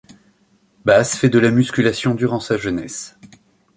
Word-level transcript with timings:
Bass 0.83 1.15
fait 1.15 1.29
de 1.29 1.37
la 1.37 1.51
musculation 1.51 2.15
durant 2.15 2.39
sa 2.39 2.57
jeunesse. 2.57 3.19